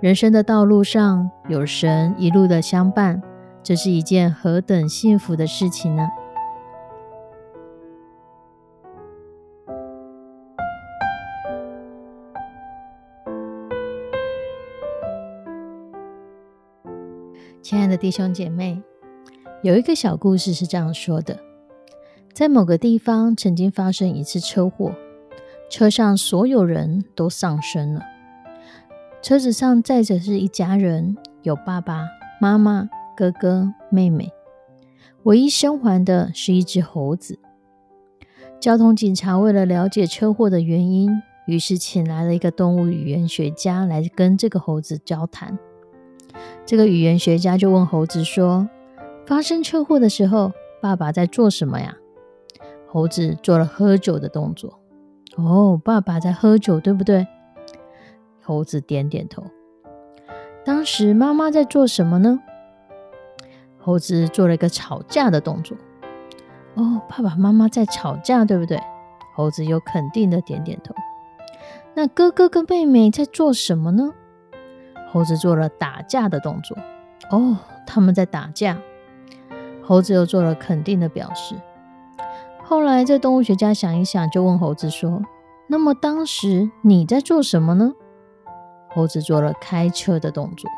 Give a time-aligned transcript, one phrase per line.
[0.00, 3.20] 人生的道路上有神一路的相伴，
[3.64, 6.08] 这是一件何等幸福的事情呢？
[17.60, 18.80] 亲爱的弟兄姐妹，
[19.62, 21.36] 有一个小故事是这样说的：
[22.32, 24.92] 在某个地方曾经发生一次车祸，
[25.68, 28.02] 车上所有人都丧生了。
[29.20, 32.06] 车子上载着是一家人，有爸爸
[32.40, 34.30] 妈妈、哥哥、妹妹。
[35.24, 37.38] 唯一生还的是一只猴子。
[38.60, 41.10] 交通警察为了了解车祸的原因，
[41.46, 45.58] 于是请来了一个动物语言学家来跟这个猴子交谈。
[46.64, 48.68] 这个语言学家就问猴子说
[49.26, 51.96] ：“发生车祸的时候，爸爸在做什么呀？”
[52.86, 54.78] 猴子做了喝酒的动作。
[55.36, 57.26] 哦，爸爸在喝酒，对不对？
[58.48, 59.44] 猴子点点头。
[60.64, 62.40] 当时妈妈在做什么呢？
[63.78, 65.76] 猴子做了一个吵架的动作。
[66.72, 68.80] 哦，爸爸妈妈在吵架，对不对？
[69.36, 70.94] 猴子又肯定的点点头。
[71.92, 74.14] 那哥哥跟妹妹在做什么呢？
[75.12, 76.74] 猴子做了打架的动作。
[77.30, 78.78] 哦，他们在打架。
[79.82, 81.54] 猴子又做了肯定的表示。
[82.64, 85.22] 后来这动物学家想一想，就问猴子说
[85.68, 87.92] ：“那么当时你在做什么呢？”
[88.90, 90.70] 猴子做了开车的动作。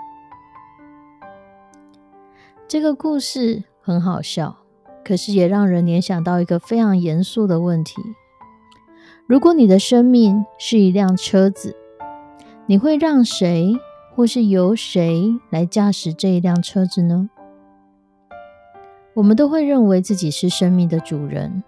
[2.69, 4.59] 这个故事很好笑，
[5.05, 8.01] 可是也让人联想到一个非常严肃的问题：
[9.27, 11.77] 如果你的生命是一辆车子，
[12.67, 13.77] 你会让谁
[14.15, 17.29] 或是由谁来驾驶这一辆车子呢？
[19.15, 21.65] 我们都会认为自己是生命的主人，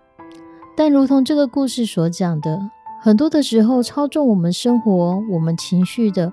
[0.77, 2.61] 但如同这个故事所讲的。
[3.05, 6.33] 很多的时候，操纵我们生活、我们情绪的，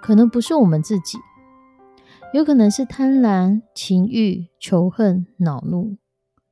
[0.00, 1.18] 可能不是我们自己，
[2.32, 5.96] 有可能是贪婪、情欲、仇恨、恼怒，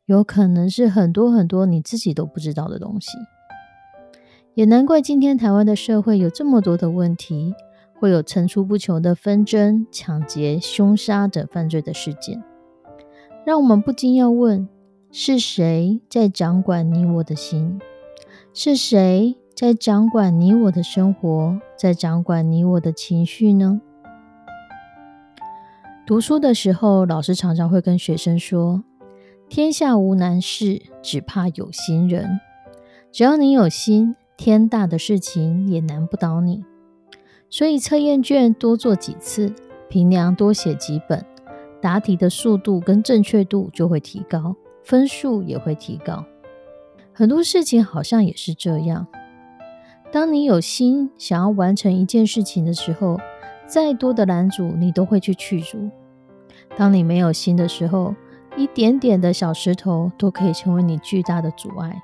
[0.06, 3.17] 有可能是很多很多你自己都不知道的东西。
[4.55, 7.55] 也难怪今天台湾的社会有这么多的问题，
[8.01, 12.43] 会有层出不穷的纷争、抢劫、凶杀等犯罪的事件，
[13.47, 14.69] 让我们不禁要问：
[15.12, 17.78] 是谁在掌管你我的心？
[18.53, 19.39] 是谁？
[19.62, 23.81] 在掌管你我的生活，在掌管你我的情绪呢？
[26.05, 28.83] 读书的时候，老师常常会跟学生说
[29.49, 32.41] ：“天下无难事，只怕有心人。
[33.12, 36.65] 只要你有心，天大的事情也难不倒你。”
[37.49, 39.55] 所以测验卷多做几次，
[39.89, 41.25] 平量多写几本，
[41.81, 46.25] 答题的速度跟正确度就会提高，分数也会提高。
[47.12, 49.06] 很多事情好像也是这样。
[50.12, 53.19] 当你有心想要完成一件事情的时候，
[53.67, 55.91] 再多的拦阻你都会去去除。
[56.77, 58.15] 当你没有心的时候，
[58.55, 62.03] 一点点的小石头都可以成为你巨大的阻碍。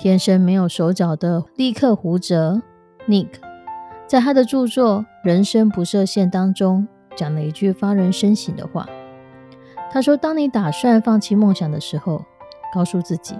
[0.00, 2.60] 天生没有手脚的立克胡哲
[3.06, 3.28] Nick，
[4.08, 8.88] 在他的著作《人生不设限》当中讲了一句发人深省的话。
[9.92, 12.24] 他说：“当你打算放弃梦想的时候，
[12.74, 13.36] 告诉自己，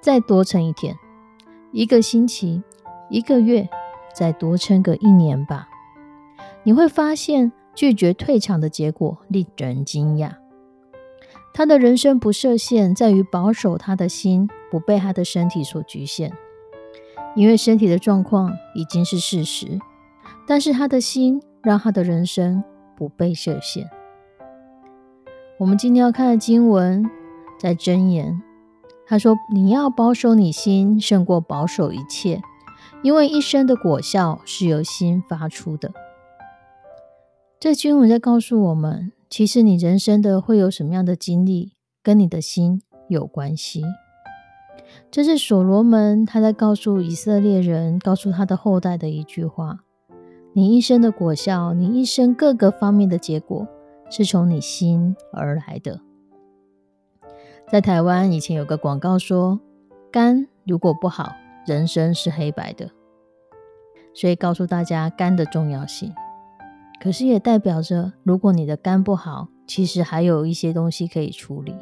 [0.00, 0.96] 再多撑一天。”
[1.72, 2.62] 一个星期，
[3.08, 3.66] 一个月，
[4.14, 5.68] 再多撑个一年吧。
[6.64, 10.32] 你会发现，拒绝退场的结果令人惊讶。
[11.54, 16.30] 他的人生不设限，在于保守他的心，不被他的身体所局限。
[17.34, 19.78] 因为身体的状况已经是事实，
[20.46, 22.62] 但是他的心让他的人生
[22.94, 23.88] 不被设限。
[25.58, 27.08] 我们今天要看的经文
[27.58, 28.42] 在箴言。
[29.06, 32.40] 他说：“你要保守你心，胜过保守一切，
[33.02, 35.92] 因为一生的果效是由心发出的。”
[37.60, 41.72] 这经文在告诉我们，其实你人生的会有什么样的经历，
[42.02, 43.82] 跟你的心有关系。
[45.10, 49.80] 这是所罗门他在告诉以色列人，告诉他的后代的一句话
[50.54, 53.66] ：“你一生的果效，你一生各个方面的结果，
[54.10, 56.00] 是从你心而来的。”
[57.72, 59.58] 在台湾以前有个广告说
[60.12, 61.32] ：“肝如果不好，
[61.64, 62.90] 人生是黑白的。”
[64.12, 66.12] 所以告诉大家肝的重要性。
[67.02, 71.74] 可是也代表着，如果你的肝不好，其实还有一些东西可以处理。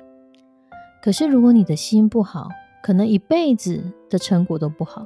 [1.03, 2.47] 可是如果你的心不好，
[2.85, 5.05] 可能一辈子的成果都不好。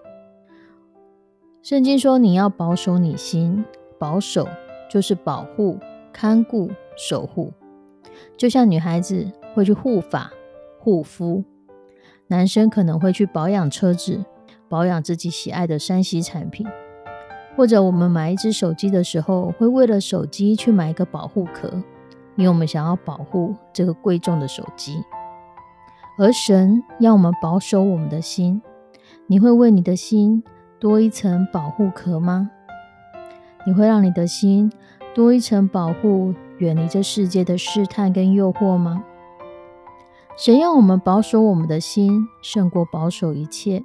[1.63, 3.65] 圣经说你要保守你心，
[3.99, 4.47] 保守
[4.91, 5.79] 就是保护、
[6.13, 7.55] 看顾、守护，
[8.37, 10.31] 就像女孩子会去护发、
[10.85, 11.43] 护肤，
[12.27, 14.25] 男生可能会去保养车子。
[14.67, 16.67] 保养自己喜爱的山西产品，
[17.55, 21.71] 或者我们买一只手机的时候，会为了手机去买一个保护壳，
[22.35, 25.05] 因为我们想要保护这个贵重的手机。
[26.19, 28.61] 而神要我们保守我们的心，
[29.29, 30.43] 你会为你的心
[30.81, 32.51] 多一层保护壳吗？
[33.67, 34.73] 你会让你的心
[35.15, 39.05] 多一层保护，远离这世界的试探跟诱惑吗？
[40.37, 43.85] 神要我们保守我们的心，胜过保守一切。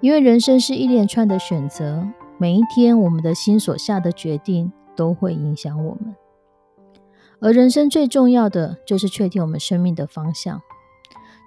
[0.00, 2.04] 因为人生是一连串的选择，
[2.36, 6.16] 每一天我们的心所下的决定都会影响我们。
[7.40, 10.60] 而人生最重要的就是确定我们生命的方向。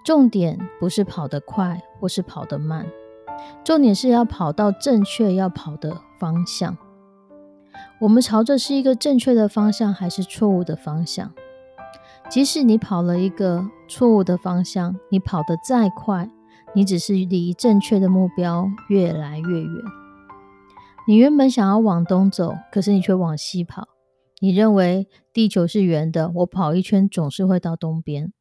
[0.06, 2.86] 重点不是跑得快或是跑得慢，
[3.66, 6.78] 重点是要跑到正确要跑的方向。
[8.00, 11.34] 我们朝着是一个正确的方向还是错误的方向？
[12.30, 16.30] 即使你跑了一个错误的方向，你跑得再快。
[16.76, 19.84] 你只是离正确的目标越来越远。
[21.08, 23.88] 你原本想要往东走，可是你却往西跑。
[24.42, 28.32] 你认为地球是圆的，我跑一圈总是会到东边。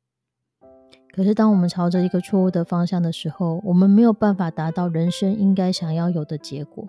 [1.14, 6.86] 可是当我们朝着一个错误的方向的时候，我们没有办法达到人生应该想要有的结果。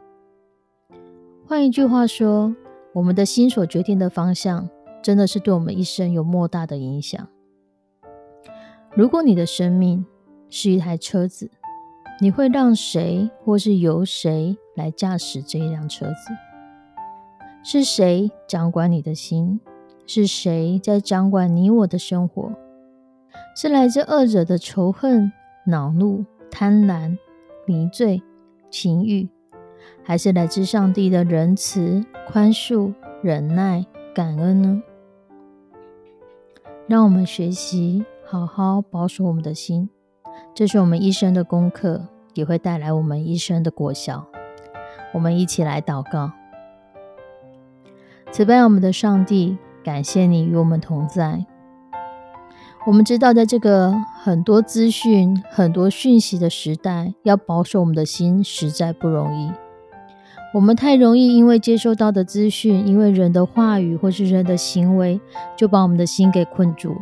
[1.47, 2.53] 换一句话说，
[2.93, 4.67] 我们的心所决定的方向，
[5.01, 7.27] 真的是对我们一生有莫大的影响。
[8.93, 10.05] 如果你的生命，
[10.49, 11.51] 是一台车子，
[12.19, 16.33] 你会让谁或是由谁来驾驶这一辆车子？
[17.63, 19.59] 是谁掌管你的心？
[20.05, 22.53] 是谁在掌管你我的生活？
[23.55, 25.31] 是来自恶者的仇恨、
[25.65, 27.17] 恼怒、贪婪、
[27.65, 28.23] 迷醉、
[28.69, 29.27] 情欲，
[30.03, 33.85] 还是来自上帝的仁慈、宽恕、忍耐、
[34.17, 34.81] 感恩呢？
[36.87, 39.91] 让我们学习好好保守我们的心。
[40.55, 44.25] 这是我们一生的功课，也会带来我们一生的果效。
[45.13, 46.31] 我们一起来祷告：
[48.31, 51.45] 慈悲我们的上帝，感谢你与我们同在。
[52.87, 53.93] 我们知道，在这个
[54.23, 59.51] 很多资讯、很多讯息的时代，要保守我们的心实在不容易。
[60.53, 65.19] 我们太容易因为接收到的资讯，因为人的话语或是人的行为，
[65.55, 66.95] 就把我们的心给困住，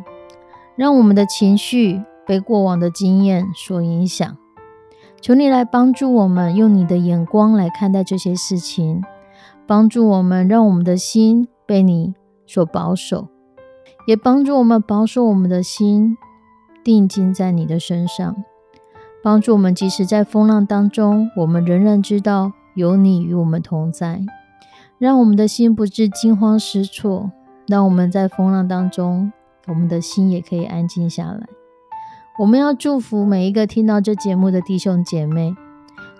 [0.75, 2.01] 让我们的情绪。
[2.27, 4.35] 被过往的经验所影响，
[5.21, 9.03] 求你来帮助我们，用你的眼光来看待这些事情，
[9.67, 12.15] 帮助我们，让我们的心被你
[12.47, 13.27] 所保守，
[14.07, 16.17] 也帮助我们保守我们的心
[16.83, 18.43] 定睛在你的身上，
[19.21, 24.21] 帮助我们，即使在风浪当中，我们仍然知道有你与我们同在，
[24.99, 27.31] 让我们的心不致惊慌失措，
[27.67, 29.31] 让我们在风浪当中，
[29.67, 31.47] 我们的心也可以安静下来。
[32.37, 35.55] 我们要祝福每一个听到这节目的弟兄姐妹，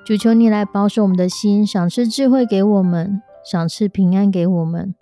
[0.06, 4.96] 主求你来保守我们的心，赏赐智慧给我们，赏赐平安给我们，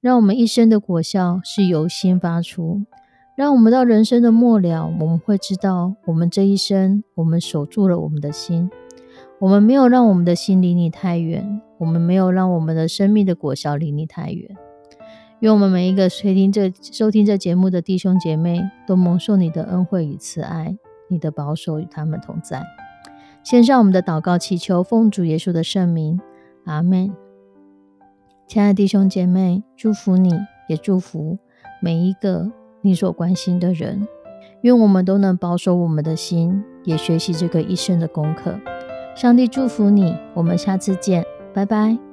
[0.00, 2.82] 让我们一生的果效是由心发出，
[3.36, 8.70] 让我们到人生的末了，我们会知道，我们这一生我们守住了我们的心，
[9.40, 14.54] 我们没有让我们的心离你太远，我们没有让我们的生命的果效离你太远。
[15.38, 20.76] 愿我们每一个垂听这、收听这节目的弟兄姐妹，都蒙受你的恩惠与慈爱，
[21.08, 22.62] 你的保守与他们同在。
[23.42, 26.20] 献上我们的祷告，祈求奉主耶稣的圣名，
[26.66, 27.10] 阿门。
[28.46, 30.34] 亲爱的弟兄姐妹，祝福你，
[30.68, 31.38] 也祝福
[31.80, 34.06] 每一个你所关心的人。
[34.60, 38.60] 愿我们都能保守我们的心，也学习这个一生的功课。
[39.20, 41.22] 上帝祝福你，我们下次见，
[41.52, 42.09] 拜拜。